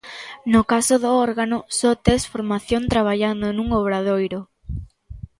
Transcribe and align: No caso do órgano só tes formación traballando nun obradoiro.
No 0.53 0.61
caso 0.71 0.95
do 1.03 1.11
órgano 1.27 1.57
só 1.77 1.91
tes 2.05 2.23
formación 2.33 2.81
traballando 2.93 3.45
nun 3.51 3.67
obradoiro. 3.79 4.39